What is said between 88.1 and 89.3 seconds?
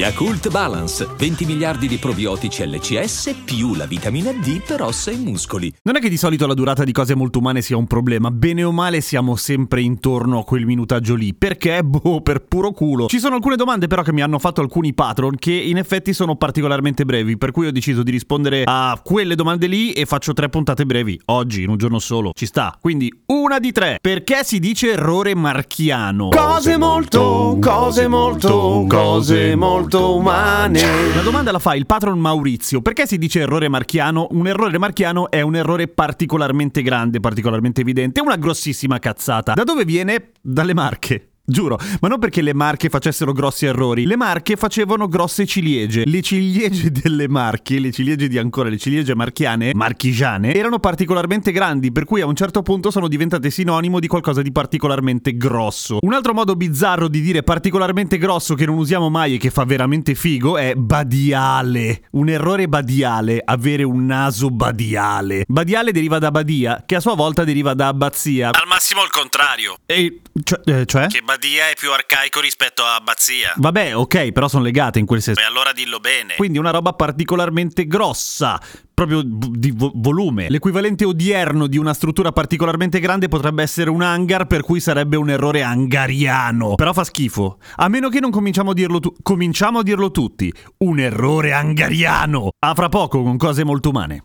che non cominciamo a dirlo tu-